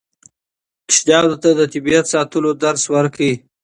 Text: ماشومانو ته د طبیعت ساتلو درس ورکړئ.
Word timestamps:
ماشومانو 0.87 1.35
ته 1.43 1.49
د 1.59 1.61
طبیعت 1.73 2.05
ساتلو 2.13 2.49
درس 2.63 2.83
ورکړئ. 2.95 3.33